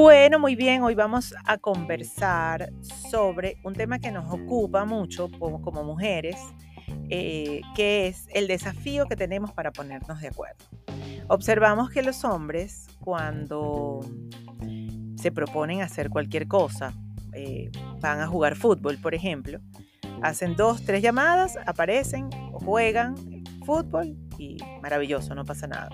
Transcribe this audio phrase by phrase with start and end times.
[0.00, 2.70] Bueno, muy bien, hoy vamos a conversar
[3.10, 6.36] sobre un tema que nos ocupa mucho como, como mujeres,
[7.10, 10.64] eh, que es el desafío que tenemos para ponernos de acuerdo.
[11.26, 13.98] Observamos que los hombres, cuando
[15.16, 16.94] se proponen hacer cualquier cosa,
[17.32, 19.58] eh, van a jugar fútbol, por ejemplo,
[20.22, 23.16] hacen dos, tres llamadas, aparecen o juegan
[23.66, 25.88] fútbol y maravilloso, no pasa nada.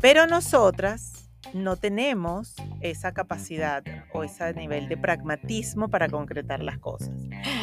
[0.00, 1.17] Pero nosotras
[1.54, 7.10] no tenemos esa capacidad o ese nivel de pragmatismo para concretar las cosas.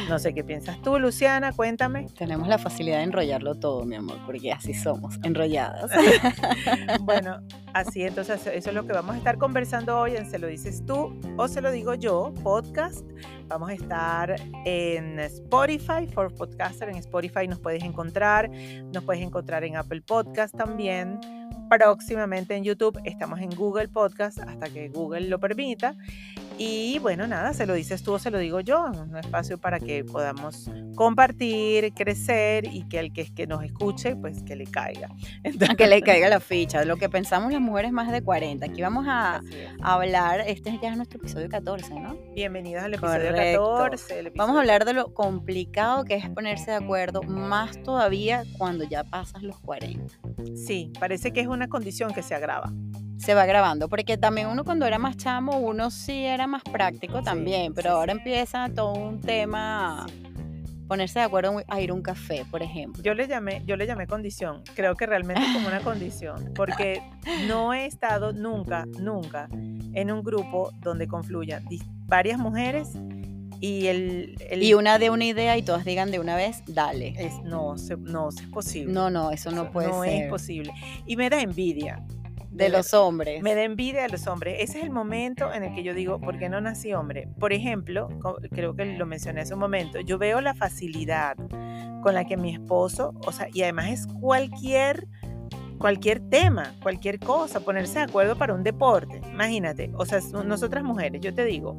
[0.09, 2.07] No sé qué piensas tú, Luciana, cuéntame.
[2.17, 5.91] Tenemos la facilidad de enrollarlo todo, mi amor, porque así somos, enrolladas.
[7.01, 7.41] bueno,
[7.73, 10.85] así entonces eso es lo que vamos a estar conversando hoy en Se lo dices
[10.85, 13.05] tú o se lo digo yo, podcast.
[13.47, 18.49] Vamos a estar en Spotify, for Podcaster, en Spotify nos puedes encontrar,
[18.93, 21.19] nos puedes encontrar en Apple Podcast también
[21.69, 22.99] próximamente en YouTube.
[23.03, 25.95] Estamos en Google Podcast hasta que Google lo permita.
[26.57, 29.77] Y bueno, nada, se lo dices tú o se lo digo yo, un espacio para
[29.79, 35.09] que podamos compartir, crecer y que el que, que nos escuche, pues que le caiga.
[35.77, 38.65] que le caiga la ficha, lo que pensamos las mujeres más de 40.
[38.65, 39.41] Aquí vamos a,
[39.81, 42.17] hablar, este ya es nuestro episodio 14, ¿no?
[42.33, 44.31] Bienvenidos al episodio 14.
[44.35, 49.03] Vamos a hablar de lo complicado que es ponerse de acuerdo, más todavía cuando ya
[49.03, 50.13] pasas los 40.
[50.55, 52.71] Sí, parece que es una condición que se agrava
[53.17, 57.23] se va grabando, porque también uno cuando era más chamo, uno sí era más práctico
[57.23, 60.05] también, pero ahora empieza todo un tema
[60.87, 63.01] ponerse de acuerdo a ir a un café, por ejemplo.
[63.01, 67.01] Yo le llamé, yo le llamé condición, creo que realmente como una condición, porque
[67.47, 71.65] no he estado nunca, nunca en un grupo donde confluyan
[72.05, 72.89] varias mujeres
[73.65, 77.15] y el, y una de una idea y todas digan de una vez, dale.
[77.17, 78.93] Es, no, no, es posible.
[78.93, 79.95] No, no, eso no puede ser.
[79.95, 80.71] No es posible.
[81.07, 82.05] Y me da envidia
[82.51, 83.41] de los hombres.
[83.41, 84.57] Me da envidia de los hombres.
[84.59, 87.27] Ese es el momento en el que yo digo, ¿por qué no nací hombre?
[87.39, 88.07] Por ejemplo,
[88.51, 91.35] creo que lo mencioné hace un momento, yo veo la facilidad
[92.03, 95.07] con la que mi esposo, o sea, y además es cualquier
[95.77, 99.21] cualquier tema, cualquier cosa, ponerse de acuerdo para un deporte.
[99.31, 101.75] Imagínate, o sea, nosotras mujeres, yo te digo,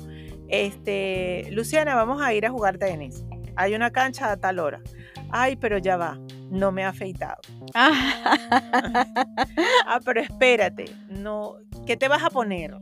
[0.48, 3.24] este, Luciana, vamos a ir a jugar tenis.
[3.56, 4.80] Hay una cancha a tal hora.
[5.30, 6.18] Ay, pero ya va
[6.50, 7.40] no me ha afeitado.
[7.74, 8.92] ah,
[10.04, 11.54] pero espérate, no,
[11.86, 12.76] ¿qué te vas a poner?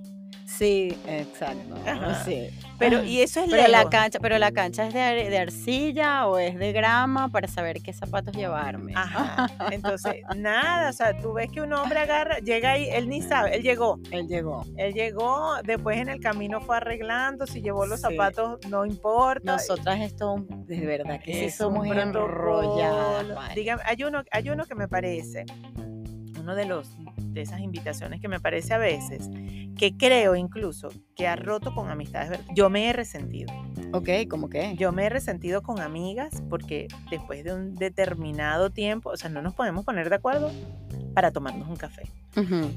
[0.47, 1.77] Sí, exacto.
[2.25, 2.49] Sí.
[2.79, 6.59] Pero, y eso es pero la cancha, pero la cancha es de, arcilla o es
[6.59, 8.93] de grama para saber qué zapatos llevarme.
[8.95, 9.49] Ajá.
[9.71, 13.57] Entonces, nada, o sea, tú ves que un hombre agarra, llega ahí, él ni sabe,
[13.57, 13.99] él llegó.
[14.11, 14.65] Él llegó.
[14.77, 19.53] Él llegó, después en el camino fue arreglando, si llevó los zapatos, no importa.
[19.53, 23.55] Nosotras esto, de verdad que sí somos enrolladas.
[23.55, 25.45] Dígame, hay uno, hay uno que me parece,
[26.39, 26.89] uno de los
[27.35, 29.29] de esas invitaciones que me parece a veces,
[29.77, 32.41] que creo incluso que ha roto con amistades.
[32.55, 33.53] Yo me he resentido.
[33.93, 34.75] Ok, ¿cómo qué?
[34.77, 39.43] Yo me he resentido con amigas porque después de un determinado tiempo, o sea, no
[39.43, 40.51] nos podemos poner de acuerdo
[41.15, 42.03] para tomarnos un café.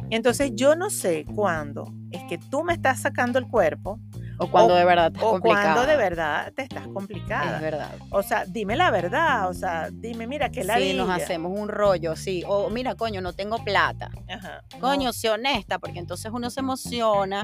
[0.10, 4.00] Entonces yo no sé cuándo es que tú me estás sacando el cuerpo
[4.40, 7.56] o cuando de verdad te O cuando de verdad te estás complicada.
[7.56, 7.92] Es verdad.
[8.12, 9.50] O sea, dime la verdad.
[9.50, 12.44] O sea, dime, mira, que la Sí, nos hacemos un rollo, sí.
[12.48, 14.12] O mira, coño, no tengo plata.
[14.30, 17.44] Ajá, coño, sé honesta, porque entonces uno se emociona.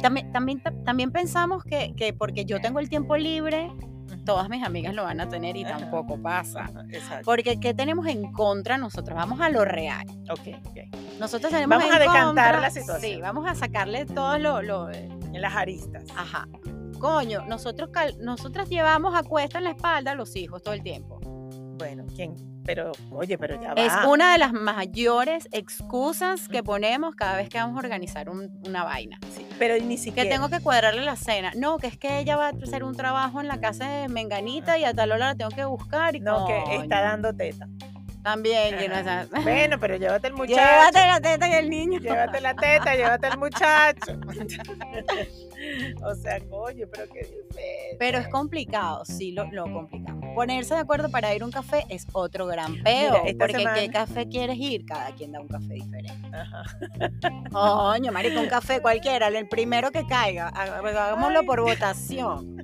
[0.00, 3.70] También, también, también pensamos que, que porque yo tengo el tiempo libre,
[4.24, 6.70] todas mis amigas lo van a tener y tampoco pasa.
[6.90, 7.24] Exacto.
[7.24, 9.16] Porque ¿qué tenemos en contra nosotros?
[9.16, 10.06] Vamos a lo real.
[10.30, 10.78] Ok, ok.
[11.18, 13.12] Nosotros tenemos Vamos a decantar la situación.
[13.12, 14.86] Sí, vamos a sacarle todo lo, lo
[15.32, 16.04] en las aristas.
[16.16, 16.48] Ajá.
[16.98, 21.18] Coño, nosotros nosotras llevamos a cuesta en la espalda a los hijos todo el tiempo.
[21.78, 22.36] Bueno, ¿quién?
[22.64, 23.82] Pero, oye, pero ya va.
[23.82, 28.84] Es una de las mayores excusas que ponemos cada vez que vamos a organizar una
[28.84, 29.18] vaina.
[29.34, 30.28] Sí, pero ni siquiera.
[30.28, 31.50] Que tengo que cuadrarle la cena.
[31.56, 34.78] No, que es que ella va a hacer un trabajo en la casa de Menganita
[34.78, 36.14] y a tal hora la tengo que buscar.
[36.14, 37.66] Y no, que está dando teta.
[38.22, 40.54] También, que no Bueno, pero llévate el muchacho.
[40.60, 41.98] Llévate la teta y el niño.
[41.98, 44.12] Llévate la teta, llévate el muchacho.
[46.04, 47.96] o sea, coño, pero qué difícil.
[47.98, 50.20] Pero es complicado, sí, lo, lo complicado.
[50.34, 53.22] Ponerse de acuerdo para ir a un café es otro gran peo.
[53.38, 54.86] porque ¿qué café quieres ir?
[54.86, 56.12] Cada quien da un café diferente.
[56.32, 56.62] Ajá.
[57.50, 60.48] Coño, marico, un café cualquiera, el primero que caiga.
[60.48, 62.56] Hagámoslo por votación.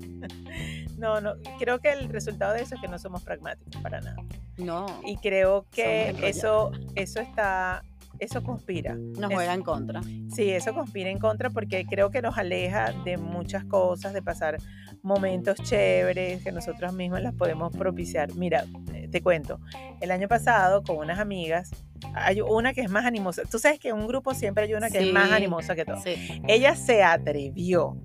[0.98, 4.16] No, no, creo que el resultado de eso es que no somos pragmáticos para nada.
[4.58, 4.86] No.
[5.04, 7.82] Y creo que eso, eso está,
[8.18, 8.94] eso conspira.
[8.94, 10.02] Nos juega en contra.
[10.34, 14.58] Sí, eso conspira en contra porque creo que nos aleja de muchas cosas, de pasar
[15.02, 18.34] momentos chéveres que nosotros mismos las podemos propiciar.
[18.34, 19.60] Mira, eh, te cuento,
[20.00, 21.70] el año pasado con unas amigas
[22.14, 23.42] hay una que es más animosa.
[23.50, 26.02] Tú sabes que en un grupo siempre hay una que es más animosa que todo.
[26.46, 27.96] Ella se atrevió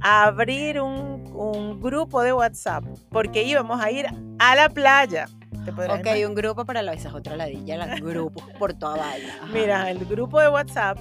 [0.00, 4.06] a abrir un, un, grupo de WhatsApp porque íbamos a ir
[4.38, 5.26] a la playa.
[5.68, 9.34] Ok, un grupo para la esa es otra ladilla, los grupos por toda vaina.
[9.52, 10.98] Mira, el grupo de WhatsApp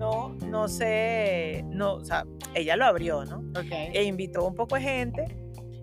[0.00, 3.38] no, no sé, no, o sea, ella lo abrió, ¿no?
[3.50, 3.70] Ok.
[3.70, 5.36] E invitó un poco de gente.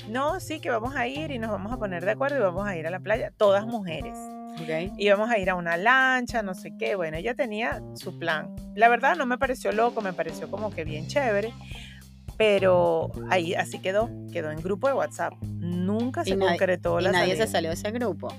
[0.09, 2.65] No, sí, que vamos a ir y nos vamos a poner de acuerdo y vamos
[2.65, 4.17] a ir a la playa, todas mujeres.
[4.59, 4.91] Okay.
[4.97, 6.95] Íbamos a ir a una lancha, no sé qué.
[6.95, 8.55] Bueno, ella tenía su plan.
[8.73, 11.53] La verdad no me pareció loco, me pareció como que bien chévere.
[12.37, 15.33] Pero ahí así quedó, quedó en grupo de WhatsApp.
[15.41, 18.29] Nunca se concretó la ¿Y nadie se salió de ese grupo?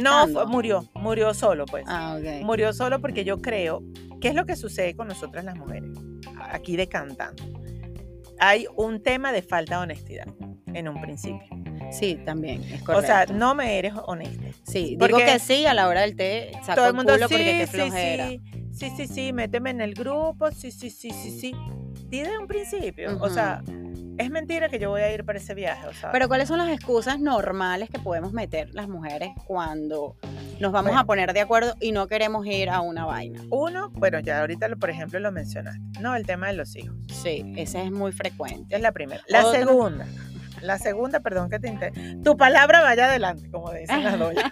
[0.00, 1.84] no, murió, murió solo pues.
[1.86, 2.42] Ah, okay.
[2.44, 3.82] Murió solo porque yo creo,
[4.20, 5.90] ¿qué es lo que sucede con nosotras las mujeres?
[6.50, 7.42] Aquí decantando.
[8.38, 10.26] Hay un tema de falta de honestidad
[10.74, 11.48] en un principio.
[11.90, 12.98] Sí, también, es correcto.
[12.98, 14.44] O sea, no me eres honesta.
[14.64, 17.34] Sí, digo que sí a la hora del té, saco todo el mundo culo sí,
[17.34, 18.28] porque qué flojera.
[18.28, 18.40] Sí,
[18.72, 21.54] sí, sí, sí, méteme en el grupo, sí, sí, sí, sí, sí.
[22.08, 23.62] Di de un principio, o sea,
[24.18, 26.12] es mentira que yo voy a ir para ese viaje, o sea.
[26.12, 30.16] Pero ¿cuáles son las excusas normales que podemos meter las mujeres cuando
[30.60, 33.42] nos vamos a poner de acuerdo y no queremos ir a una vaina?
[33.50, 36.96] Uno, bueno, ya ahorita, por ejemplo, lo mencionaste, no, el tema de los hijos.
[37.12, 38.76] Sí, ese es muy frecuente.
[38.76, 39.22] Es la primera.
[39.28, 40.06] La segunda
[40.62, 41.92] la segunda, perdón que te inter...
[42.22, 44.34] Tu palabra vaya adelante, como dicen las dos.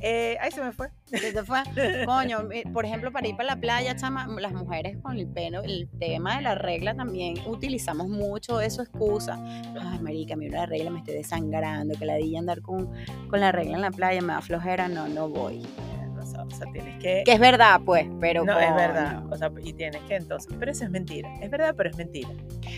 [0.00, 0.90] eh, ahí se me fue.
[1.04, 1.62] Se fue.
[2.06, 5.88] Coño, por ejemplo, para ir para la playa, chama, las mujeres con el pelo, el
[5.98, 9.38] tema de la regla también utilizamos mucho eso excusa.
[9.80, 12.90] Ay, marica, mira la regla me estoy desangrando, que la di andar con,
[13.28, 15.66] con la regla en la playa, me da flojera, no, no voy
[16.52, 17.22] o sea, tienes que...
[17.24, 18.44] Que es verdad, pues, pero...
[18.44, 21.74] No, es verdad, o sea, y tienes que entonces, pero eso es mentira, es verdad,
[21.76, 22.28] pero es mentira.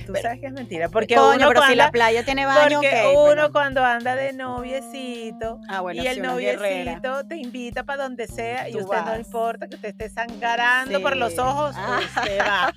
[0.06, 3.52] Tú sabes que es mentira, porque coño, pero si la playa tiene baño, Porque uno
[3.52, 8.98] cuando anda de noviecito ah, y el noviecito te invita para donde sea y usted
[9.04, 12.00] no importa que usted esté sangrando por los ojos, ah.
[12.16, 12.74] usted va.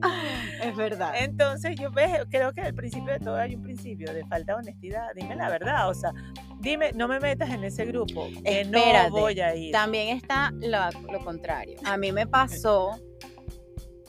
[0.70, 1.12] es verdad.
[1.18, 5.08] Entonces yo creo que al principio de todo hay un principio de falta de honestidad,
[5.14, 6.12] dime la verdad, o sea,
[6.60, 9.72] dime, no me metas en ese grupo, que no voy a ir.
[9.72, 11.78] También está lo, contrario.
[11.84, 12.98] A mí me pasó,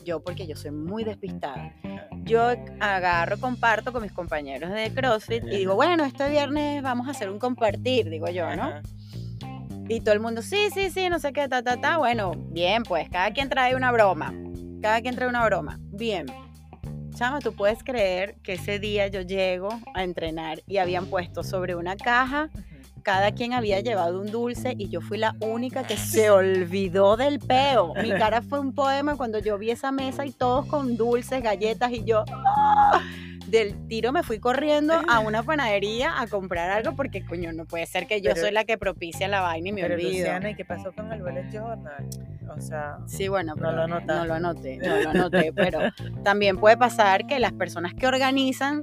[0.04, 1.74] yo porque yo soy muy despistada,
[2.24, 2.42] yo
[2.80, 7.30] agarro, comparto con mis compañeros de CrossFit y digo, bueno, este viernes vamos a hacer
[7.30, 8.80] un compartir, digo yo, ¿no?
[9.88, 11.98] Y todo el mundo, sí, sí, sí, no sé qué, ta, ta, ta.
[11.98, 14.32] Bueno, bien, pues cada quien trae una broma.
[14.80, 15.78] Cada quien trae una broma.
[15.92, 16.26] Bien.
[17.14, 21.74] Chama, tú puedes creer que ese día yo llego a entrenar y habían puesto sobre
[21.74, 22.48] una caja,
[23.02, 27.38] cada quien había llevado un dulce y yo fui la única que se olvidó del
[27.38, 27.94] peo.
[28.00, 31.92] Mi cara fue un poema cuando yo vi esa mesa y todos con dulces, galletas
[31.92, 32.24] y yo...
[32.28, 33.00] ¡ah!
[33.52, 37.84] Del tiro me fui corriendo a una panadería a comprar algo porque, coño, no puede
[37.84, 40.10] ser que yo soy la que propicia la vaina y me pero olvido.
[40.10, 42.08] Luciana, ¿y qué pasó con el bullet journal?
[42.48, 45.80] O sea, sí, bueno, no lo, anoté, no lo anoté, no lo anoté, pero
[46.24, 48.82] también puede pasar que las personas que organizan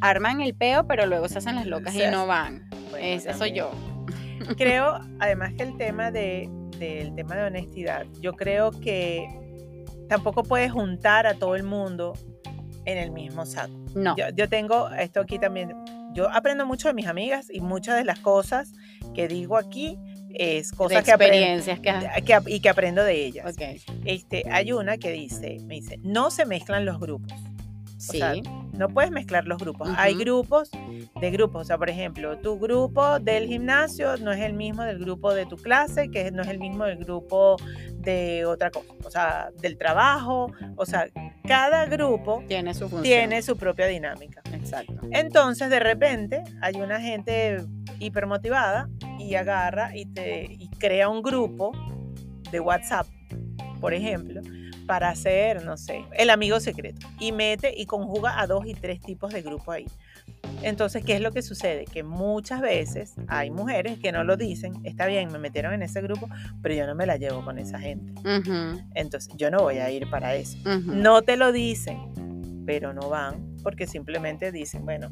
[0.00, 2.70] arman el peo, pero luego se hacen las locas y no van.
[3.00, 3.72] Ese soy yo.
[4.56, 6.48] Creo, además que el tema de,
[6.78, 9.28] del tema de honestidad, yo creo que
[10.08, 12.12] tampoco puedes juntar a todo el mundo
[12.84, 13.77] en el mismo saco.
[13.98, 14.14] No.
[14.16, 15.74] Yo, tengo esto aquí también.
[16.12, 18.72] Yo aprendo mucho de mis amigas y muchas de las cosas
[19.14, 19.98] que digo aquí
[20.30, 21.92] es cosas que experiencias que,
[22.24, 23.52] que, y que aprendo de ellas.
[23.52, 23.80] Okay.
[24.04, 27.32] Este, hay una que dice, me dice, no se mezclan los grupos.
[27.98, 28.20] Sí.
[28.72, 29.88] no puedes mezclar los grupos.
[29.96, 30.70] Hay grupos
[31.20, 31.62] de grupos.
[31.62, 35.46] O sea, por ejemplo, tu grupo del gimnasio no es el mismo del grupo de
[35.46, 37.56] tu clase, que no es el mismo del grupo
[37.94, 38.94] de otra cosa.
[39.04, 40.52] O sea, del trabajo.
[40.76, 41.08] O sea,
[41.46, 44.42] cada grupo tiene su, tiene su propia dinámica.
[44.52, 44.94] Exacto.
[45.10, 47.64] Entonces, de repente, hay una gente
[47.98, 48.88] hipermotivada
[49.18, 51.72] y agarra y, te, y crea un grupo
[52.52, 53.06] de WhatsApp,
[53.80, 54.40] por ejemplo
[54.88, 57.06] para hacer, no sé, el amigo secreto.
[57.20, 59.84] Y mete y conjuga a dos y tres tipos de grupo ahí.
[60.62, 61.84] Entonces, ¿qué es lo que sucede?
[61.84, 66.00] Que muchas veces hay mujeres que no lo dicen, está bien, me metieron en ese
[66.00, 66.26] grupo,
[66.62, 68.14] pero yo no me la llevo con esa gente.
[68.94, 70.56] Entonces, yo no voy a ir para eso.
[70.84, 75.10] No te lo dicen, pero no van porque simplemente dicen, bueno,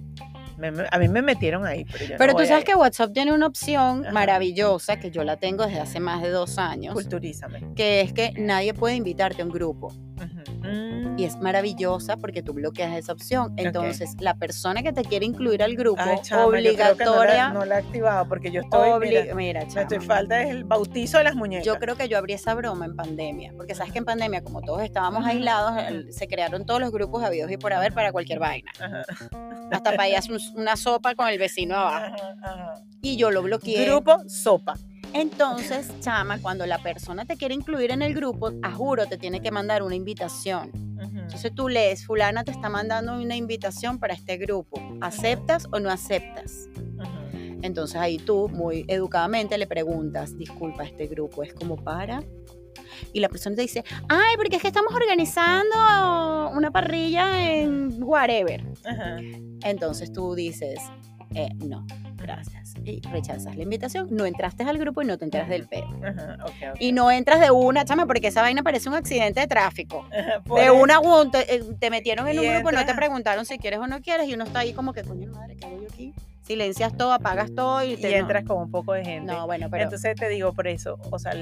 [0.90, 1.84] a mí me metieron ahí.
[1.84, 5.80] Pero, pero tú sabes que WhatsApp tiene una opción maravillosa que yo la tengo desde
[5.80, 6.94] hace más de dos años.
[6.94, 7.75] Culturízame.
[7.75, 9.92] Que es que nadie puede invitarte a un grupo.
[11.16, 11.42] Y es mm.
[11.42, 13.54] maravillosa porque tú bloqueas esa opción.
[13.56, 16.02] Entonces, la persona que te quiere incluir al grupo,
[16.44, 17.50] obligatoria.
[17.50, 18.90] no, la, he activado porque yo estoy.
[19.00, 21.66] mira, mira me estoy falta es el bautizo de las muñecas.
[21.66, 23.52] Yo creo que yo abrí esa broma en pandemia.
[23.56, 27.50] Porque sabes que en pandemia, como todos estábamos aislados, se crearon todos los grupos habidos
[27.50, 28.70] y por haber para cualquier vaina.
[29.70, 30.20] Hasta para ir a
[30.54, 32.16] una sopa con el vecino abajo.
[33.02, 33.85] Y yo lo bloqueé.
[33.85, 34.75] Grupo sopa.
[35.12, 39.40] Entonces, chama, cuando la persona te quiere incluir en el grupo, a juro te tiene
[39.40, 40.70] que mandar una invitación.
[40.98, 44.80] Entonces tú lees, fulana te está mandando una invitación para este grupo.
[45.00, 46.68] ¿Aceptas o no aceptas?
[47.62, 52.22] Entonces ahí tú muy educadamente le preguntas, disculpa, este grupo es como para...
[53.12, 58.64] Y la persona te dice, ay, porque es que estamos organizando una parrilla en whatever.
[59.62, 60.78] Entonces tú dices,
[61.34, 61.86] eh, no,
[62.16, 62.65] gracias.
[62.87, 65.88] Y rechazas la invitación, no entraste al grupo y no te enteras del peo.
[66.78, 70.07] Y no entras de una, chama, porque esa vaina parece un accidente de tráfico.
[70.57, 71.00] de una,
[71.33, 74.28] te, eh, te metieron en un grupo, no te preguntaron si quieres o no quieres,
[74.28, 75.75] y uno está ahí como que, coño madre, ¿qué?
[76.47, 79.33] Silencias todo, apagas todo y, te, entras con un poco de gente.
[79.33, 81.33] No, bueno, pero entonces te digo por eso, o sea,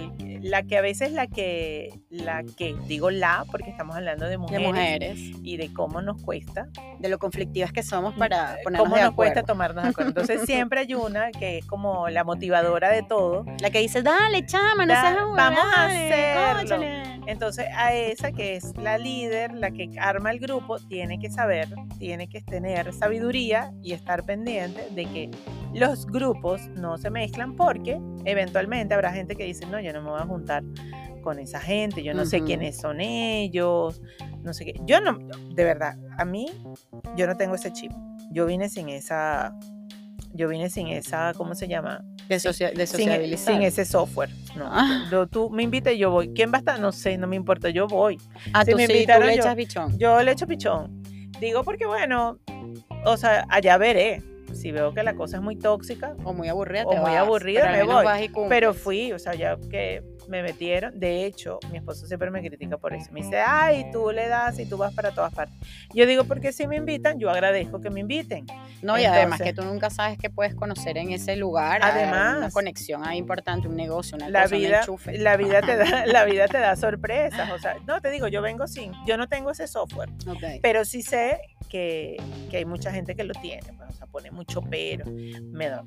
[0.41, 5.19] la que a veces la que la que digo la porque estamos hablando de mujeres,
[5.43, 6.69] y de cómo nos cuesta,
[6.99, 10.11] de lo conflictivas que somos para eh, ponernos cómo nos cuesta tomarnos de acuerdo.
[10.11, 14.47] Entonces siempre hay una que es como la motivadora de todo, la que dice, "Dale,
[14.47, 19.91] chama, no seas Vamos a hacerlo." Entonces a esa que es la líder, la que
[19.99, 21.69] arma el grupo, tiene que saber,
[21.99, 25.31] tiene que tener sabiduría y estar pendiente de que
[25.73, 30.11] los grupos no se mezclan porque eventualmente habrá gente que dice, no, yo no me
[30.11, 30.63] voy a juntar
[31.23, 34.01] con esa gente, yo no sé quiénes son ellos,
[34.43, 34.75] no sé qué.
[34.85, 35.19] Yo no,
[35.55, 36.47] de verdad, a mí,
[37.17, 37.91] yo no tengo ese chip.
[38.31, 39.57] Yo vine sin esa,
[40.33, 42.05] yo vine sin esa, ¿cómo se llama?
[42.29, 44.31] De, de sin, ese software.
[44.57, 44.69] No.
[44.71, 45.27] Ah.
[45.31, 46.33] tú me invitas y yo voy.
[46.35, 46.79] ¿Quién va a estar?
[46.79, 48.19] No sé, no me importa, yo voy.
[48.53, 49.99] Ah, tú me sí, tú le echas pichón.
[49.99, 51.03] Yo le echo pichón.
[51.41, 52.39] Digo porque, bueno,
[53.05, 54.23] o sea, allá veré
[54.65, 57.83] si veo que la cosa es muy tóxica o muy aburrida, o muy aburrida, me
[57.83, 58.31] voy.
[58.49, 60.99] Pero fui, o sea, ya que me metieron.
[60.99, 63.13] De hecho, mi esposo siempre me critica por eso.
[63.13, 65.55] Me dice, ay, tú le das y tú vas para todas partes.
[65.93, 68.47] Yo digo, porque si me invitan, yo agradezco que me inviten.
[68.81, 71.81] No, y además que tú nunca sabes qué puedes conocer en ese lugar.
[71.83, 74.81] Además, una conexión ahí importante, un negocio, una la vida,
[75.13, 77.51] La vida te da, la vida te da sorpresas.
[77.51, 80.09] O sea, no te digo, yo vengo sin, yo no tengo ese software,
[80.63, 81.39] pero sí sé
[81.75, 82.17] que,
[82.53, 83.65] que, hay mucha gente que lo tiene.
[83.77, 85.05] Pues, o sea, pone mucho pero.
[85.07, 85.85] Me da,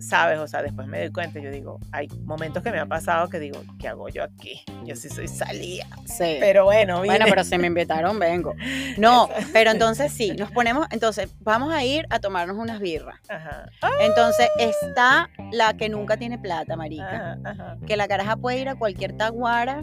[0.00, 3.26] sabes, o sea, después me doy cuenta, yo digo, hay momentos que me ha pasado
[3.30, 4.62] que digo, ¿qué hago yo aquí?
[4.84, 5.86] Yo sí soy salía.
[6.04, 6.36] Sí.
[6.40, 8.54] Pero bueno, Bueno, pero si me invitaron, vengo.
[8.98, 13.18] No, pero entonces sí, nos ponemos, entonces vamos a ir a tomarnos unas birras.
[13.30, 13.64] Ajá.
[14.00, 17.38] Entonces está la que nunca tiene plata, marica.
[17.42, 19.80] Ajá, Que la caraja puede ir a cualquier taguara.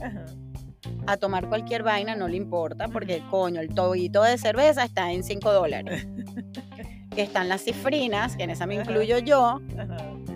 [1.08, 5.24] A tomar cualquier vaina, no le importa, porque coño, el tobito de cerveza está en
[5.24, 6.08] 5 dólares.
[7.16, 9.62] que están las cifrinas, que en esa me incluyo yo.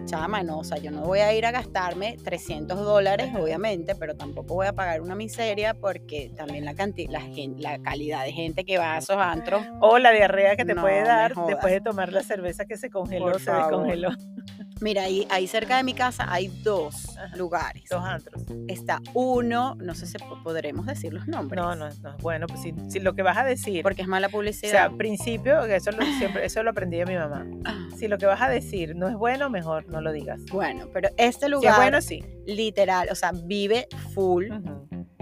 [0.05, 4.15] Chama, no, o sea, yo no voy a ir a gastarme 300 dólares, obviamente, pero
[4.15, 7.23] tampoco voy a pagar una miseria porque también la, la,
[7.57, 9.61] la calidad de gente que va a esos antros.
[9.81, 13.37] O la diarrea que te puede dar después de tomar la cerveza que se congeló,
[13.37, 14.09] se descongeló.
[14.81, 17.83] Mira, ahí, ahí cerca de mi casa hay dos lugares.
[17.89, 18.43] Dos antros.
[18.67, 21.61] Está uno, no sé si podremos decir los nombres.
[21.61, 22.17] No, no, no.
[22.19, 23.83] Bueno, pues si, lo que vas a decir.
[23.83, 24.69] Porque es mala publicidad.
[24.69, 27.45] O sea, al principio, eso lo, siempre, eso lo aprendí de mi mamá.
[27.65, 27.89] Ah.
[27.97, 30.39] Si lo que vas a decir no es bueno, mejor no lo digas.
[30.51, 31.73] Bueno, pero este lugar.
[31.73, 32.23] Si bueno, sí.
[32.45, 34.47] Literal, o sea, vive full.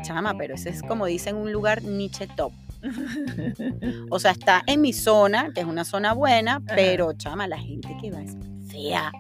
[0.04, 2.54] Chama, pero ese es como dicen un lugar niche top.
[4.12, 7.90] o sea, está en mi zona, que es una zona buena, pero chama, la gente
[8.00, 8.36] que va es
[8.70, 9.12] fea.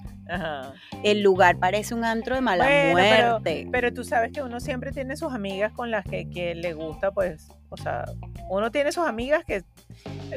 [1.03, 3.67] El lugar parece un antro de mala muerte.
[3.71, 7.11] Pero, tú sabes que uno siempre tiene sus amigas con las que, que le gusta,
[7.11, 8.05] pues, o sea,
[8.49, 9.63] uno tiene sus amigas que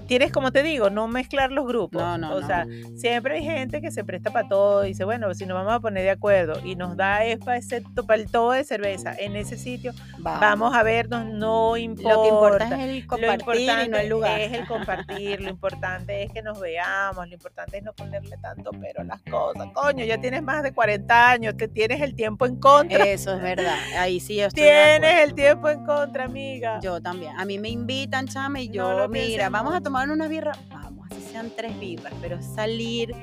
[0.06, 2.02] tienes, como te digo, no mezclar los grupos.
[2.02, 5.32] No, no, o sea, siempre hay gente que se presta para todo y dice, bueno,
[5.34, 8.52] si nos vamos a poner de acuerdo y nos da para, ese, para el todo
[8.52, 12.14] de cerveza en ese sitio, vamos, a vernos, no importa.
[12.14, 14.40] Lo que importa es el compartir y no el lugar.
[14.50, 18.70] Es el compartir, lo importante es que nos veamos, lo importante es no ponerle tanto
[18.80, 19.68] pero a las cosas.
[19.74, 23.04] Coño, ya tienes más de 40 años, te tienes el tiempo en contra.
[23.04, 26.80] Eso es verdad, ahí sí yo estoy Tienes el tiempo en contra, amiga.
[26.80, 27.38] Yo también.
[27.38, 31.20] A mí me invitan, chame, y yo, mira, vamos a tomar una birra, vamos, así
[31.30, 33.14] sean tres birras, pero salir,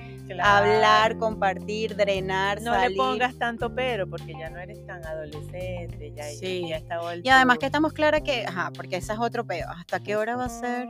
[0.41, 6.23] hablar, compartir, drenar, no le pongas tanto pero, porque ya no eres tan adolescente, ya,
[6.23, 6.65] sí.
[6.67, 9.99] ya está Y además que estamos claras que, ajá, porque esa es otro peo, ¿hasta
[10.01, 10.87] qué hora va a ser?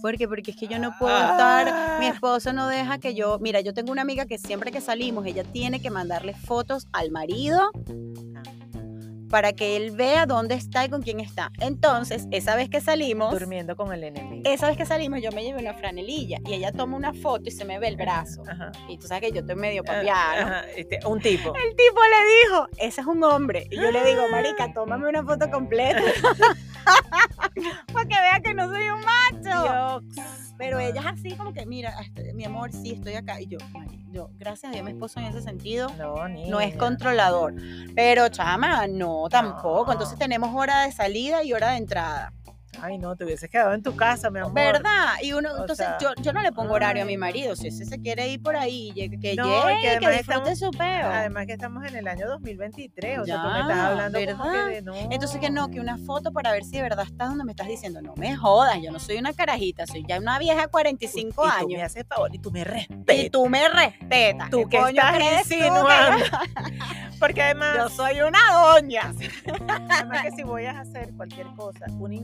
[0.00, 2.10] Porque, porque es que yo no puedo estar, mi ah.
[2.12, 5.44] esposo no deja que yo, mira, yo tengo una amiga que siempre que salimos, ella
[5.44, 7.70] tiene que mandarle fotos al marido
[9.34, 11.50] para que él vea dónde está y con quién está.
[11.58, 13.32] Entonces, esa vez que salimos...
[13.32, 14.48] Durmiendo con el enemigo.
[14.48, 17.50] Esa vez que salimos yo me llevé una franelilla y ella toma una foto y
[17.50, 18.44] se me ve el brazo.
[18.88, 20.64] Y tú sabes que yo estoy medio ah, papiada.
[20.76, 21.48] Este, un tipo.
[21.48, 23.66] El tipo le dijo, ese es un hombre.
[23.72, 26.00] Y yo le digo, marica, tómame una foto completa.
[27.92, 30.02] para que vea que no soy un macho.
[30.64, 33.38] Pero ella es así como que, mira, este, mi amor, sí, estoy acá.
[33.38, 33.58] Y yo,
[34.10, 37.52] yo, gracias a Dios, mi esposo en ese sentido no, no es controlador.
[37.94, 39.92] Pero chama, no, tampoco.
[39.92, 42.32] Entonces tenemos hora de salida y hora de entrada.
[42.80, 44.54] Ay, no, te hubieses quedado en tu casa, mi amor.
[44.54, 45.14] ¿Verdad?
[45.22, 47.56] Y uno, entonces yo, yo no le pongo horario a mi marido.
[47.56, 49.38] Si ese se quiere ir por ahí, que llegue,
[49.82, 51.06] que, que disfrute su peo.
[51.06, 54.68] Además que estamos en el año 2023, o sea, tú me estás hablando ¿verdad?
[54.68, 54.94] de no.
[55.10, 57.68] Entonces que no, que una foto para ver si de verdad estás donde me estás
[57.68, 58.00] diciendo.
[58.02, 61.56] No me jodas, yo no soy una carajita, soy ya una vieja de 45 años.
[61.56, 63.16] Y tú me haces favor y tú me respetas.
[63.16, 64.50] Y tú me respetas.
[64.50, 66.24] ¿Tú qué estás insinuando?
[67.20, 67.76] Porque además...
[67.76, 69.14] Yo soy una doña.
[69.90, 72.14] además que si voy a hacer cualquier cosa, una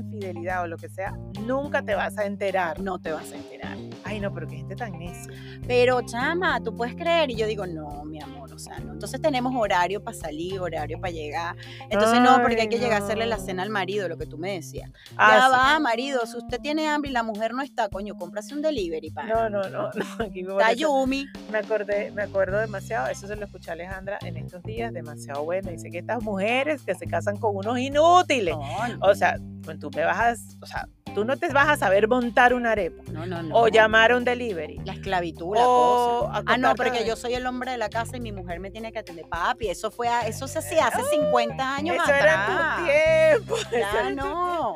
[0.62, 1.12] o lo que sea,
[1.46, 2.80] nunca te vas a enterar.
[2.80, 3.76] No te vas a enterar.
[4.10, 5.32] Ay, no, pero que gente tan necia.
[5.68, 7.30] Pero chama, tú puedes creer.
[7.30, 8.92] Y yo digo, no, mi amor, o sea, no.
[8.92, 11.56] Entonces tenemos horario para salir, horario para llegar.
[11.88, 14.36] Entonces no, porque hay que llegar a hacerle la cena al marido, lo que tú
[14.36, 14.90] me decías.
[15.16, 18.52] Ah, ya va, marido, si usted tiene hambre y la mujer no está, coño, cómprase
[18.52, 19.28] un delivery, para.
[19.28, 20.24] No, no, no, no.
[20.24, 21.26] Aquí me Yumi.
[21.52, 25.44] Me acordé, me acuerdo demasiado, eso se lo escuché a Alejandra en estos días, demasiado
[25.44, 25.70] bueno.
[25.70, 28.56] Dice que estas mujeres que se casan con unos inútiles.
[29.00, 32.08] O sea, pues tú me vas a, o sea, tú no te vas a saber
[32.08, 33.02] montar una arepa.
[33.12, 33.54] No, no, no.
[33.54, 34.78] O llamar a un delivery.
[34.84, 36.42] La esclavitud, la cosa.
[36.46, 38.92] Ah, no, porque yo soy el hombre de la casa y mi mujer me tiene
[38.92, 39.26] que atender.
[39.28, 43.56] Papi, eso fue, eso se hacía hace 50 años eso Era tu tiempo.
[43.70, 44.70] Ya no.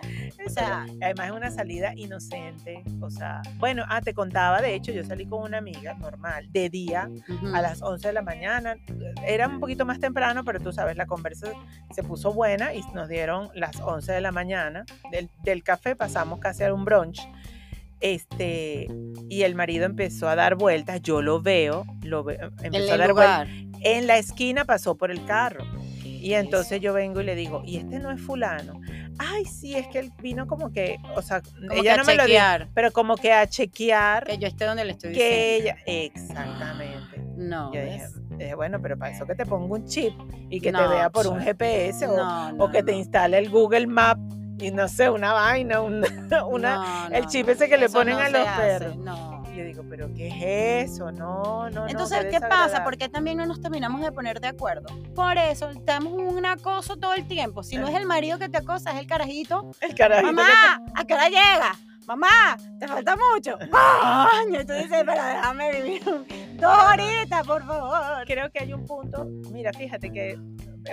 [0.47, 2.83] O sea, además es una salida inocente.
[3.01, 6.69] O sea, bueno, ah, te contaba, de hecho, yo salí con una amiga normal, de
[6.69, 7.09] día,
[7.55, 8.77] a las 11 de la mañana.
[9.27, 11.53] Era un poquito más temprano, pero tú sabes, la conversa
[11.95, 14.85] se puso buena y nos dieron las 11 de la mañana.
[15.11, 17.21] Del, del café pasamos casi a un brunch.
[18.05, 18.87] Este,
[19.31, 22.29] y el marido empezó a dar vueltas, yo lo veo, lo
[22.63, 23.49] empezó a dar vueltas.
[23.81, 25.65] En la esquina pasó por el carro.
[26.05, 28.79] Y entonces yo vengo y le digo, ¿y este no es fulano?
[29.19, 32.71] Ay, sí, es que él vino como que, o sea, ella no me lo dijo,
[32.75, 34.25] pero como que a chequear.
[34.25, 37.23] Que yo esté donde le estoy que ella, exactamente.
[37.39, 37.73] No.
[37.73, 40.13] Yo dije, bueno, pero para eso que te ponga un chip
[40.51, 44.19] y que te vea por un GPS o, que te instale el Google Map
[44.59, 45.81] y no sé, una vaina,
[46.49, 48.97] una, el chip ese que le ponen a los perros.
[48.97, 50.29] No yo digo, pero ¿qué
[50.81, 51.13] es eso?
[51.13, 52.83] No, no, Entonces, ¿qué pasa?
[52.83, 54.89] ¿Por qué también no nos terminamos de poner de acuerdo?
[55.15, 57.63] Por eso, estamos un acoso todo el tiempo.
[57.63, 59.71] Si no es el marido que te acosa, es el carajito.
[59.81, 60.33] El carajito.
[60.33, 61.77] Mamá, ¿a qué hora llega?
[62.07, 63.57] Mamá, te falta mucho.
[63.71, 68.25] Coño, y tú dices, pero déjame vivir dos horitas, por favor.
[68.27, 70.39] Creo que hay un punto, mira, fíjate que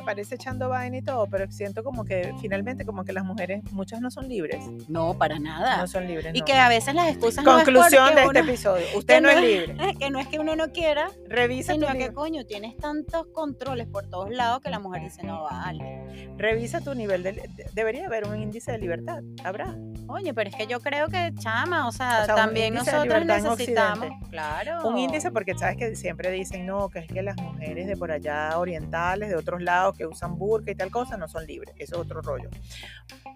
[0.04, 4.02] parece echando vaina y todo, pero siento como que finalmente como que las mujeres, muchas
[4.02, 4.64] no son libres.
[4.88, 5.78] No, para nada.
[5.78, 6.34] No son libres.
[6.36, 8.86] Y que a veces las excusas Conclusión no de este episodio.
[8.96, 9.76] Usted no, es libre.
[10.00, 11.10] Que no es que uno no quiera.
[11.28, 15.44] Revisa sino que coño, tienes tantos controles por todos lados que la mujer dice, no
[15.44, 16.01] vale.
[16.38, 17.50] Revisa tu nivel de...
[17.74, 19.22] debería haber un índice de libertad.
[19.44, 19.76] ¿Habrá?
[20.08, 24.10] Oye, pero es que yo creo que chama, o sea, también nosotros necesitamos.
[24.30, 24.88] Claro.
[24.88, 28.12] Un índice porque sabes que siempre dicen, no, que es que las mujeres de por
[28.12, 31.74] allá orientales, de otros lados, que usan burka y tal cosa no son libres.
[31.78, 32.50] Eso es otro rollo.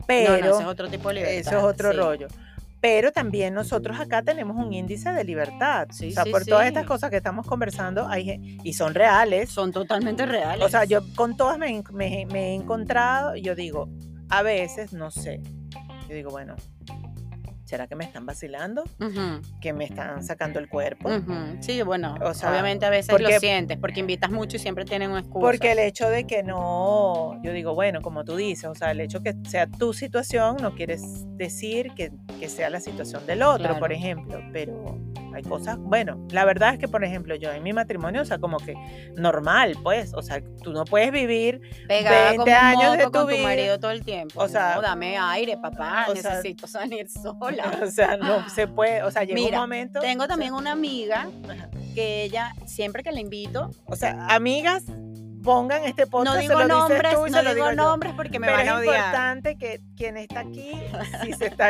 [0.08, 1.38] Pero, eso es otro tipo de libertad.
[1.38, 2.28] Eso es otro rollo.
[2.86, 5.88] Pero también nosotros acá tenemos un índice de libertad.
[5.90, 9.50] o sea, por todas estas cosas que estamos conversando, hay, y son reales.
[9.50, 10.64] Son totalmente reales.
[10.64, 13.90] O sea, yo con todas me, me, me he encontrado, yo digo,
[14.30, 15.42] a veces, no sé,
[16.08, 16.56] yo digo, bueno,
[17.66, 18.84] ¿será que me están vacilando?
[19.60, 21.10] ¿Que me están sacando el cuerpo?
[21.60, 25.42] Sí, bueno, obviamente a veces lo sientes, porque invitas mucho y siempre tienen un excusa.
[25.42, 29.02] Porque el hecho de que no, yo digo, bueno, como tú dices, o sea, el
[29.02, 30.98] hecho que sea tu situación no quiere
[31.36, 32.12] decir que,
[32.48, 35.00] sea la situación del otro, por ejemplo, pero
[35.36, 38.38] hay cosas, bueno, la verdad es que, por ejemplo, yo en mi matrimonio, o sea,
[38.38, 38.76] como que
[39.16, 43.38] normal, pues, o sea, tú no puedes vivir Pegada 20 años de tu con tu
[43.38, 44.42] marido todo el tiempo.
[44.42, 47.64] O sea, dame aire, papá, necesito salir sola.
[47.86, 50.00] O sea, no se puede, o sea, llega un momento.
[50.00, 51.28] Tengo también una amiga
[51.94, 54.86] que ella, siempre que la invito, o sea, amigas
[55.46, 56.36] pongan este podcast.
[56.36, 58.96] No digo nombres, no digo, nombres porque me van a odiar.
[58.96, 60.72] es importante que quien está aquí,
[61.24, 61.70] si, se está,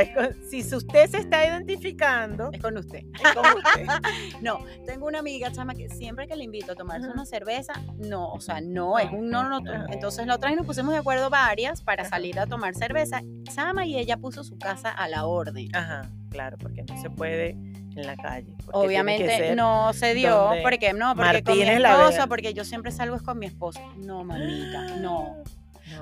[0.49, 2.99] si usted se está identificando, es con usted.
[2.99, 3.85] Es con usted.
[4.41, 8.31] no, tengo una amiga, chama, que siempre que le invito a tomarse una cerveza, no,
[8.31, 9.85] o sea, no, es un no, no, no.
[9.89, 13.21] Entonces la otra vez nos pusimos de acuerdo varias para salir a tomar cerveza,
[13.53, 15.75] chama, y ella puso su casa a la orden.
[15.75, 17.57] Ajá, claro, porque no se puede
[17.95, 18.47] en la calle.
[18.71, 23.21] Obviamente no se dio, porque no, porque con mi esposa, porque yo siempre salgo es
[23.21, 23.81] con mi esposa.
[23.97, 25.35] No, mamita, no.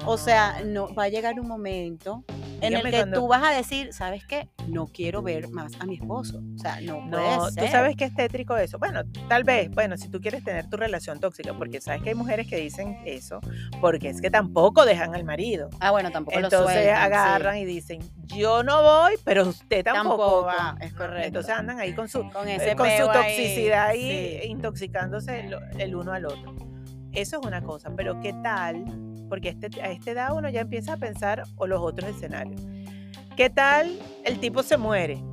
[0.05, 2.23] O sea, no va a llegar un momento
[2.63, 4.49] en el que tú vas a decir, ¿sabes qué?
[4.67, 6.41] No quiero ver más a mi esposo.
[6.55, 8.79] O sea, no, no Tú sabes que es tétrico eso.
[8.79, 12.15] Bueno, tal vez, bueno, si tú quieres tener tu relación tóxica, porque sabes que hay
[12.15, 13.39] mujeres que dicen eso,
[13.81, 15.69] porque es que tampoco dejan al marido.
[15.79, 20.75] Ah, bueno, tampoco Entonces lo agarran y dicen, yo no voy, pero usted tampoco, va.
[20.81, 21.27] Es correcto.
[21.27, 26.55] Entonces andan ahí con su, con eh, su toxicidad y intoxicándose el uno al otro.
[27.13, 29.12] Eso es una cosa, pero ¿qué tal?
[29.33, 32.61] Porque este, a esta edad uno ya empieza a pensar o los otros escenarios.
[33.35, 35.23] ¿Qué tal el tipo se muere?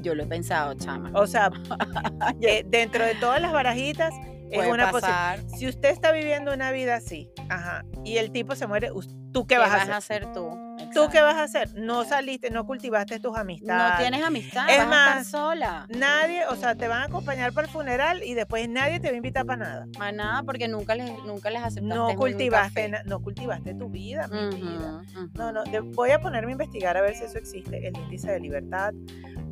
[0.00, 1.10] yo lo he pensado, chama.
[1.12, 1.50] O sea,
[2.40, 4.14] eh, dentro de todas las barajitas
[4.52, 5.40] es una posibilidad.
[5.58, 8.92] Si usted está viviendo una vida así, ajá, y el tipo se muere,
[9.32, 9.92] ¿tú qué, vas, a hacer?
[9.92, 10.75] a hacer tú?
[10.92, 11.74] ¿Tú qué vas a hacer?
[11.74, 13.92] No saliste, no cultivaste tus amistades.
[13.92, 15.86] No tienes amistad, es vas más, a estar sola.
[15.88, 19.14] Nadie, o sea, te van a acompañar para el funeral y después nadie te va
[19.14, 19.86] a invitar para nada.
[19.96, 24.56] Para nada, porque nunca les, nunca les aceptaste no cultivaste, no cultivaste tu vida, mi
[24.56, 25.02] vida.
[25.34, 28.40] No, no, voy a ponerme a investigar a ver si eso existe, el índice de
[28.40, 28.92] libertad,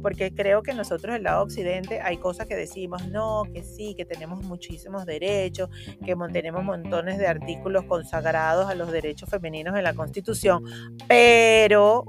[0.03, 4.05] porque creo que nosotros, el lado occidente, hay cosas que decimos, no, que sí, que
[4.05, 5.69] tenemos muchísimos derechos,
[6.05, 10.65] que tenemos montones de artículos consagrados a los derechos femeninos en la Constitución,
[11.09, 11.34] pero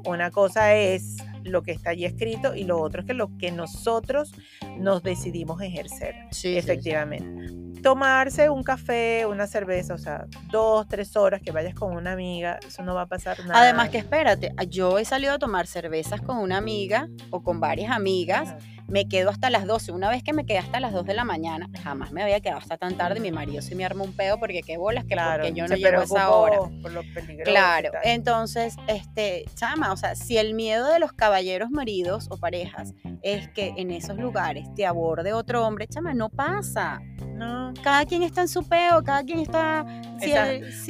[0.05, 3.51] una cosa es lo que está allí escrito y lo otro es que lo que
[3.51, 4.33] nosotros
[4.77, 11.41] nos decidimos ejercer, sí, efectivamente tomarse un café, una cerveza, o sea, dos, tres horas
[11.41, 13.61] que vayas con una amiga, eso no va a pasar nada.
[13.61, 17.91] Además que espérate, yo he salido a tomar cervezas con una amiga o con varias
[17.91, 18.55] amigas
[18.87, 19.91] me quedo hasta las 12.
[19.91, 22.59] Una vez que me quedé hasta las 2 de la mañana, jamás me había quedado
[22.59, 23.19] hasta tan tarde.
[23.19, 25.99] Mi marido sí me armó un pedo porque qué bolas, que porque yo no llego
[25.99, 26.57] a esa hora.
[26.81, 27.01] Por lo
[27.43, 32.93] claro, entonces, este, chama, o sea, si el miedo de los caballeros maridos o parejas
[33.21, 37.01] es que en esos lugares te aborde otro hombre, chama, no pasa.
[37.33, 37.64] No.
[37.83, 39.85] Cada quien está en su peo, cada quien está.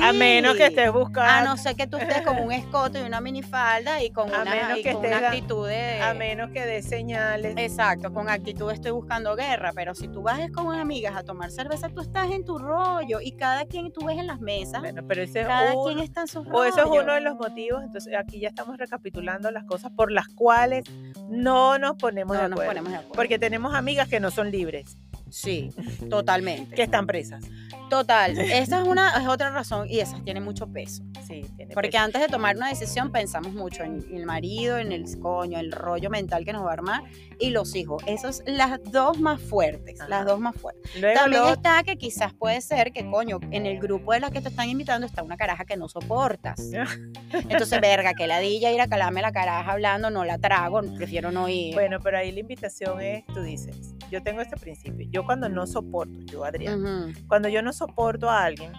[0.02, 1.22] A menos que estés buscando.
[1.22, 4.78] A no ser que tú estés con un escote y una minifalda y con, una,
[4.78, 6.02] y con una actitud de.
[6.02, 7.54] A menos que dé señales.
[7.58, 11.90] Exacto con actitud estoy buscando guerra, pero si tú vas con amigas a tomar cerveza,
[11.90, 14.82] tú estás en tu rollo y cada quien tú ves en las mesas.
[15.08, 16.58] pero ese cada quien está en su rollo.
[16.58, 20.12] O eso es uno de los motivos, entonces aquí ya estamos recapitulando las cosas por
[20.12, 20.84] las cuales
[21.28, 23.16] no nos ponemos, de, acuerdo, ponemos de acuerdo.
[23.16, 24.98] Porque tenemos amigas que no son libres.
[25.30, 25.72] Sí,
[26.10, 26.76] totalmente.
[26.76, 27.44] que están presas.
[27.90, 31.04] Total, esa es una es otra razón y esa tiene mucho peso.
[31.28, 35.06] Sí, tiene Porque antes de tomar una decisión pensamos mucho en el marido, en el
[35.20, 37.04] coño, el rollo mental que nos va a armar
[37.40, 38.02] y los hijos.
[38.08, 40.92] Esas son las dos más fuertes, las dos más fuertes.
[41.14, 44.50] También está que quizás puede ser que, coño, en el grupo de las que te
[44.50, 46.60] están invitando está una caraja que no soportas.
[47.50, 51.50] Entonces, verga, que ladilla ir a calarme la caraja hablando, no la trago, prefiero no
[51.50, 51.74] ir.
[51.74, 55.66] Bueno, pero ahí la invitación es, tú dices, yo tengo este principio, yo cuando no
[55.68, 58.72] soporto, yo Adrián, cuando yo no soporto a alguien,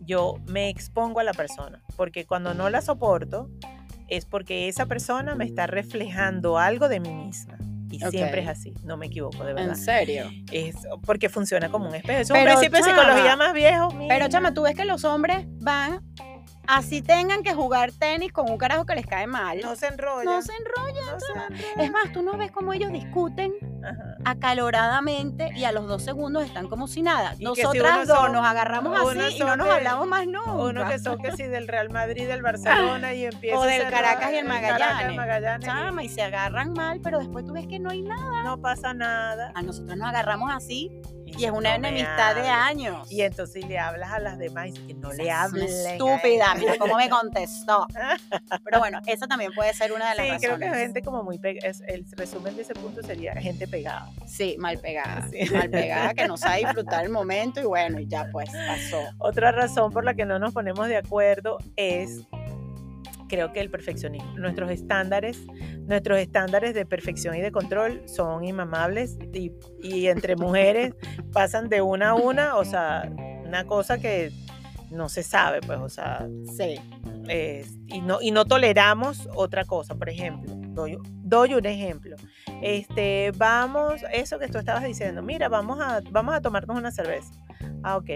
[0.00, 3.50] yo me expongo a la persona, porque cuando no la soporto
[4.08, 7.56] es porque esa persona me está reflejando algo de mí misma.
[7.90, 9.70] Y siempre es así, no me equivoco, de verdad.
[9.70, 10.24] ¿En serio?
[10.50, 12.20] Es porque funciona como un espejo.
[12.20, 13.90] Es un principio de psicología más viejo.
[14.08, 16.02] Pero chama, tú ves que los hombres van
[16.66, 19.60] Así tengan que jugar tenis con un carajo que les cae mal.
[19.62, 20.24] No se enrollan.
[20.24, 21.54] No se enrollan.
[21.76, 23.52] Es más, tú no ves cómo ellos discuten
[24.24, 27.34] acaloradamente y a los dos segundos están como si nada.
[27.40, 30.52] Nosotras dos nos agarramos así y no nos hablamos más nunca.
[30.52, 34.32] Uno que son que sí del Real Madrid, del Barcelona y empieza O del Caracas
[34.32, 35.16] y el Magallanes.
[35.16, 38.42] Magallanes Chama, y se agarran mal, pero después tú ves que no hay nada.
[38.44, 39.52] No pasa nada.
[39.54, 40.90] A nosotros nos agarramos así
[41.36, 43.10] y, es una enemistad de años.
[43.10, 45.70] Y entonces le hablas a las demás y que no le hables.
[45.70, 47.86] Estúpida, mira cómo me contestó.
[48.64, 51.38] Pero bueno, esa también puede ser una de las sí, creo que gente como muy
[51.38, 51.72] pegada.
[51.86, 54.08] El resumen de ese punto sería gente pegada.
[54.26, 55.28] Sí, mal pegada.
[55.52, 59.02] Mal pegada, que no sabe disfrutar el momento y bueno, ya pues pasó.
[59.18, 62.22] Otra razón por la que no nos ponemos de acuerdo es
[63.32, 64.36] creo que el perfeccionismo.
[64.36, 65.38] Nuestros estándares,
[65.86, 70.94] nuestros estándares de perfección y de control son inmamables y, entre mujeres
[71.32, 73.10] pasan de una a una, o sea,
[73.42, 74.30] una cosa que
[74.90, 76.78] no se sabe, pues, o sea, sí.
[77.86, 82.16] y, no, y no toleramos otra cosa, por ejemplo, doy, doy un ejemplo.
[82.60, 87.32] Este, vamos, eso que tú estabas diciendo, mira, vamos a, vamos a tomarnos una cerveza.
[87.82, 88.10] Ah, ok.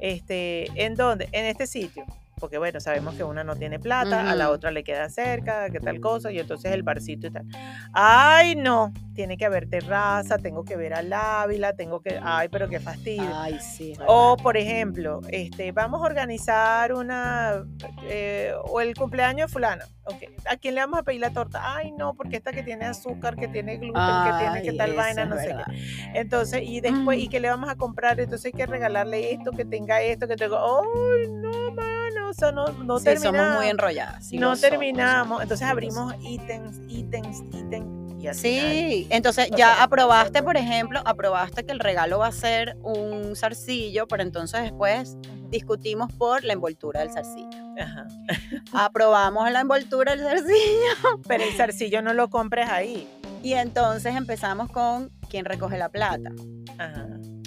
[0.00, 1.28] Este, ¿en dónde?
[1.30, 2.04] En este sitio
[2.38, 5.80] porque bueno, sabemos que una no tiene plata, a la otra le queda cerca, que
[5.80, 7.46] tal cosa, y entonces el barcito y tal.
[7.94, 12.68] Ay, no, tiene que haber terraza, tengo que ver al Ávila, tengo que, ay, pero
[12.68, 13.30] qué fastidio.
[13.34, 13.94] Ay, sí.
[14.06, 17.64] O, por ejemplo, este, vamos a organizar una,
[18.02, 19.84] eh, o el cumpleaños de fulano.
[20.04, 20.28] Okay.
[20.48, 21.74] ¿A quién le vamos a pedir la torta?
[21.74, 25.24] Ay, no, porque esta que tiene azúcar, que tiene gluten, que tiene que tal vaina,
[25.24, 26.10] no sé qué.
[26.14, 28.20] Entonces, y después, ¿y qué le vamos a comprar?
[28.20, 31.95] Entonces hay que regalarle esto, que tenga esto, que tenga, ay, no, man
[32.26, 33.40] no, o no, no sí, terminamos.
[33.40, 34.32] somos muy enrolladas.
[34.32, 35.42] no terminamos.
[35.42, 38.06] Entonces abrimos ítems, ítems, ítems.
[38.18, 43.36] Y sí, entonces ya aprobaste, por ejemplo, aprobaste que el regalo va a ser un
[43.36, 45.16] zarcillo, pero entonces después
[45.50, 47.58] discutimos por la envoltura del zarcillo.
[47.78, 48.06] Ajá.
[48.72, 51.20] Aprobamos la envoltura del zarcillo.
[51.28, 53.06] Pero el zarcillo no lo compres ahí.
[53.42, 56.30] Y entonces empezamos con quién recoge la plata.
[56.78, 57.06] Ajá.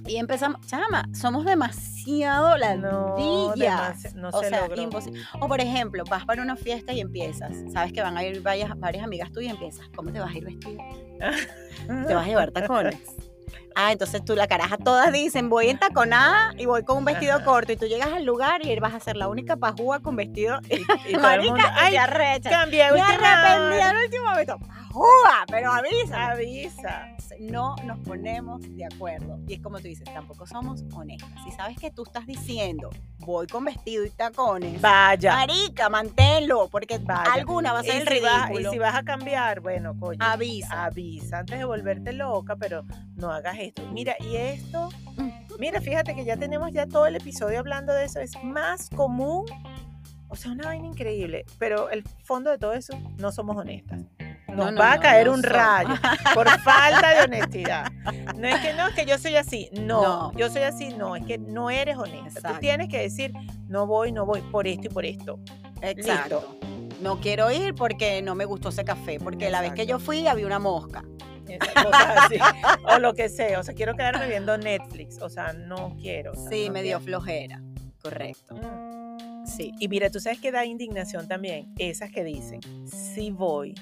[0.09, 4.15] Y empezamos, chama, somos demasiado ladillas.
[4.15, 5.21] No, o sea, imposible.
[5.39, 8.77] O por ejemplo, vas para una fiesta y empiezas, sabes que van a ir varias,
[8.79, 10.81] varias amigas tuyas y empiezas, ¿cómo te vas a ir vestido?
[12.07, 12.97] te vas a llevar tacones.
[13.81, 17.41] Ah, entonces tú la caraja todas dicen, voy en taconada y voy con un vestido
[17.45, 20.59] corto y tú llegas al lugar y vas a ser la única pajúa con vestido
[20.69, 22.49] y, y marica, ay, arrecha.
[22.49, 24.57] Cambié Me arrepentí al último momento.
[24.67, 25.45] ¡Pajúa!
[25.47, 26.31] Pero avisa.
[26.31, 27.15] Avisa.
[27.39, 29.39] No nos ponemos de acuerdo.
[29.47, 31.29] Y es como tú dices, tampoco somos honestas.
[31.45, 32.89] Si sabes que tú estás diciendo,
[33.19, 34.81] voy con vestido y tacones.
[34.81, 35.35] Vaya.
[35.35, 38.59] Marica, manténlo, porque alguna va a ser el ridículo.
[38.59, 40.19] y si vas a cambiar, bueno, coño.
[40.19, 40.85] Avisa.
[40.85, 42.83] Avisa antes de volverte loca, pero
[43.15, 43.87] no hagas esto.
[43.91, 44.89] Mira, y esto,
[45.57, 48.19] mira, fíjate que ya tenemos ya todo el episodio hablando de eso.
[48.19, 49.45] Es más común,
[50.27, 54.01] o sea, una vaina increíble, pero el fondo de todo eso, no somos honestas.
[54.55, 55.93] Nos va a caer un rayo
[56.33, 57.91] por falta de honestidad.
[58.35, 59.69] No es que no, es que yo soy así.
[59.73, 60.89] No, yo soy así.
[60.89, 62.53] No, es que no eres honesta.
[62.53, 63.31] Tú tienes que decir,
[63.67, 65.39] no voy, no voy por esto y por esto.
[65.81, 66.57] Exacto.
[67.01, 70.27] No quiero ir porque no me gustó ese café, porque la vez que yo fui
[70.27, 71.03] había una mosca.
[72.95, 76.33] O lo que sea, o sea, quiero quedarme viendo Netflix, o sea, no quiero.
[76.49, 77.61] sí, me dio flojera,
[78.01, 78.55] correcto.
[78.55, 79.45] Mm.
[79.45, 79.73] Sí.
[79.79, 83.73] Y mira, tú sabes que da indignación también, esas que dicen, sí voy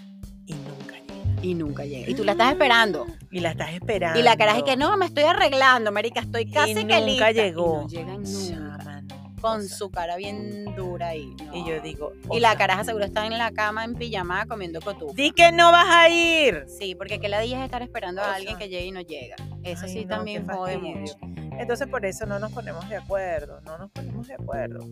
[0.46, 1.42] y nunca llega.
[1.42, 2.10] Y nunca llega.
[2.10, 3.06] Y tú la estás esperando.
[3.32, 4.20] Y la estás esperando.
[4.20, 7.32] Y la cara es que no, me estoy arreglando, Marica, estoy casi y que nunca
[7.32, 7.86] llegó.
[7.92, 8.67] Y no nunca
[9.42, 11.36] con su cara bien dura ahí.
[11.54, 12.14] Y yo digo.
[12.32, 15.14] Y la caraja seguro está en la cama en pijama comiendo cotufa.
[15.16, 16.66] Di que no vas a ir.
[16.68, 19.36] Sí, porque que la es estar esperando a alguien que llegue y no llega.
[19.64, 21.18] Eso sí también jode mucho.
[21.58, 24.86] Entonces por eso no nos ponemos de acuerdo, no nos ponemos de acuerdo.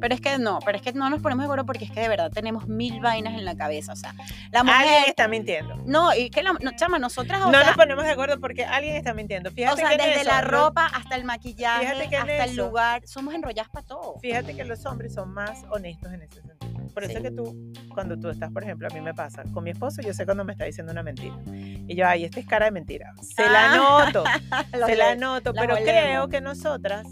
[0.00, 2.00] Pero es que no, pero es que no nos ponemos de acuerdo porque es que
[2.00, 3.92] de verdad tenemos mil vainas en la cabeza.
[3.92, 4.14] O sea,
[4.50, 4.80] la mujer...
[4.80, 5.76] Alguien está mintiendo.
[5.86, 7.40] No, y que la, no, chama, nosotras...
[7.40, 9.50] no nos ponemos de acuerdo porque alguien está mintiendo.
[9.50, 13.86] Fíjate o sea, desde la ropa hasta el maquillaje, hasta el lugar, somos enrolladas para
[13.86, 14.18] todo.
[14.20, 16.63] Fíjate que los hombres son más honestos en ese sentido.
[16.94, 19.64] Por eso es que tú, cuando tú estás, por ejemplo, a mí me pasa, con
[19.64, 21.36] mi esposo yo sé cuando me está diciendo una mentira.
[21.46, 23.12] Y yo, ay, esta es cara de mentira.
[23.20, 23.76] Se la ah.
[24.06, 24.24] noto,
[24.86, 27.06] se la noto, pero creo que nosotras...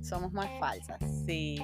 [0.00, 0.98] Somos más falsas.
[1.24, 1.56] Sí,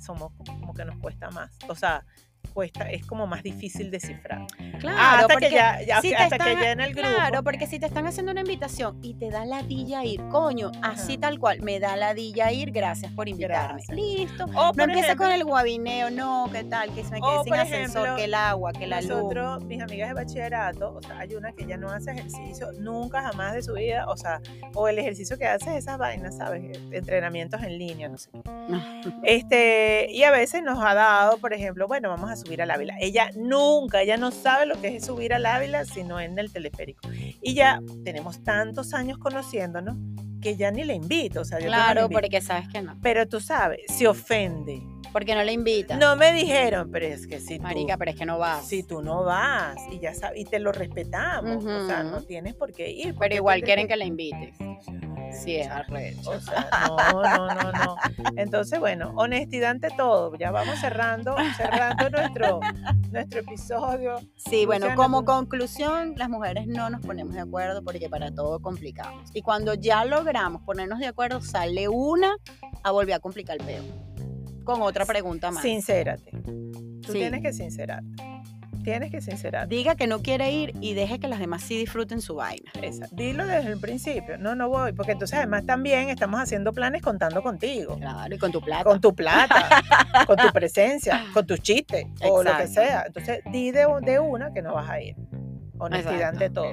[0.00, 1.56] somos como que nos cuesta más.
[1.68, 2.04] O sea,
[2.48, 4.46] cuesta, es como más difícil descifrar.
[4.80, 5.78] Claro, hasta que ya,
[6.18, 7.08] hasta que ya en el grupo.
[7.08, 11.18] Claro, porque si te están haciendo una invitación y te da ladilla ir, coño, así
[11.18, 13.82] tal cual, me da ladilla ir, gracias por invitarme.
[13.90, 14.44] Listo.
[14.54, 18.16] O no empieza con el guabineo, no, qué tal, que se me quede sin ascensor,
[18.16, 21.66] que el agua, que la nosotros, mis amigas de bachillerato, o sea, hay una que
[21.66, 24.40] ya no hace ejercicio nunca jamás de su vida, o sea,
[24.74, 26.78] o el ejercicio que hace es esas vainas, ¿sabes?
[26.90, 28.30] Entrenamientos en línea, no sé.
[29.22, 32.96] este, y a veces nos ha dado, por ejemplo, bueno, vamos a subir al Ávila.
[33.00, 37.08] Ella nunca, ella no sabe lo que es subir al Ávila, sino en el teleférico.
[37.42, 39.96] Y ya tenemos tantos años conociéndonos
[40.40, 41.40] que ya ni le invito.
[41.40, 42.96] O sea, claro, porque sabes que no.
[43.02, 44.82] Pero tú sabes, se ofende.
[45.12, 45.96] Porque no le invita.
[45.96, 48.68] No me dijeron, pero es que si Marica, pero es que no vas.
[48.68, 51.64] Si tú no vas y ya sabes, y te lo respetamos.
[51.64, 53.14] O sea, no tienes por qué ir.
[53.18, 54.54] Pero igual quieren que le invites.
[55.42, 56.30] Sí, es arrecho.
[56.30, 57.96] O sea, no, no, no, no.
[58.36, 60.36] Entonces, bueno, honestidad ante todo.
[60.36, 62.60] Ya vamos cerrando, cerrando nuestro,
[63.10, 64.20] nuestro episodio.
[64.36, 69.30] Sí, bueno, como conclusión, las mujeres no nos ponemos de acuerdo porque para todo complicamos.
[69.34, 72.36] Y cuando ya logramos ponernos de acuerdo, sale una
[72.82, 73.82] a volver a complicar el peo.
[74.64, 75.62] Con otra pregunta más.
[75.62, 76.30] Sincérate.
[76.30, 78.37] Tú tienes que sincerarte.
[78.82, 79.68] Tienes que sincerar.
[79.68, 82.70] Diga que no quiere ir y deje que las demás sí disfruten su vaina.
[83.12, 84.38] Dilo desde el principio.
[84.38, 84.92] No, no voy.
[84.92, 87.96] Porque entonces además también estamos haciendo planes contando contigo.
[87.96, 88.84] Claro, y con tu plata.
[88.84, 89.68] Con tu plata,
[90.26, 93.04] con tu presencia, con tus chistes o lo que sea.
[93.06, 95.16] Entonces di de, de una que no vas a ir.
[95.78, 96.72] Honestidad ante todo.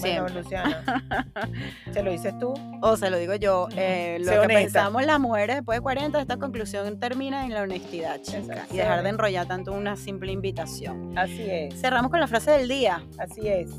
[0.00, 0.84] Bueno, Luciana,
[1.92, 2.54] ¿se lo dices tú?
[2.82, 3.68] O se lo digo yo.
[3.76, 8.20] Eh, lo que pensamos las mujeres después de 40, esta conclusión termina en la honestidad,
[8.22, 8.66] chica.
[8.70, 11.16] Y dejar de enrollar tanto una simple invitación.
[11.18, 11.80] Así es.
[11.80, 13.02] Cerramos con la frase del día.
[13.18, 13.70] Así es.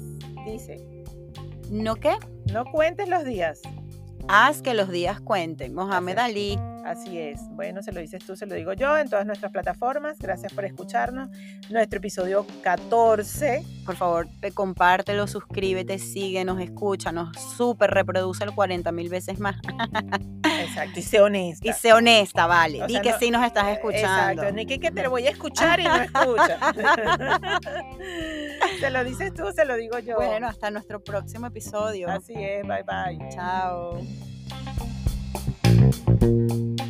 [0.46, 1.04] Dice.
[1.70, 2.16] ¿No qué?
[2.52, 3.62] No cuentes los días.
[4.28, 5.74] Haz que los días cuenten.
[5.74, 6.60] Mohamed Ali.
[6.88, 7.42] Así es.
[7.50, 10.18] Bueno, se lo dices tú, se lo digo yo en todas nuestras plataformas.
[10.20, 11.30] Gracias por escucharnos.
[11.70, 13.62] Nuestro episodio 14.
[13.86, 17.38] Por favor, compártelo, suscríbete, síguenos, escúchanos.
[17.58, 19.58] Súper reproduce el 40 mil veces más.
[20.62, 21.68] Exacto, y sé honesta.
[21.68, 22.88] Y sé honesta, vale.
[22.88, 24.44] Di que sí nos estás escuchando.
[24.44, 26.58] Exacto, ni que, que te voy a escuchar y no escuchas.
[28.80, 30.16] se lo dices tú, se lo digo yo.
[30.16, 32.10] Bueno, hasta nuestro próximo episodio.
[32.10, 33.28] Así es, bye bye.
[33.30, 34.00] Chao.
[35.92, 36.87] thank you